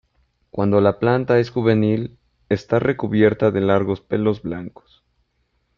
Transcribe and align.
Cuando 0.49 0.81
la 0.81 0.97
planta 0.97 1.37
es 1.37 1.51
juvenil, 1.51 2.17
está 2.49 2.79
recubierta 2.79 3.51
de 3.51 3.61
largos 3.61 4.01
pelos 4.01 4.41
blancos. 4.41 5.03